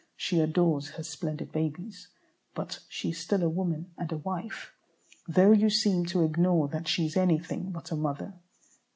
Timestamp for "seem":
5.69-6.07